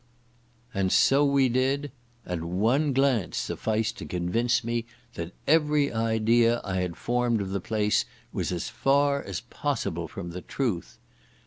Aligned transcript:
And 0.73 0.91
so 0.91 1.23
we 1.23 1.47
did….and 1.47 2.59
one 2.59 2.91
glance 2.91 3.37
sufficed 3.37 3.99
to 3.99 4.05
convince 4.07 4.63
me 4.63 4.87
that 5.13 5.31
every 5.45 5.93
idea 5.93 6.59
I 6.63 6.77
had 6.77 6.95
formed 6.97 7.39
of 7.39 7.51
the 7.51 7.61
place 7.61 8.05
was 8.33 8.51
as 8.51 8.67
far 8.67 9.21
as 9.21 9.41
possible 9.41 10.07
from 10.07 10.31
the 10.31 10.41
truth. 10.41 10.97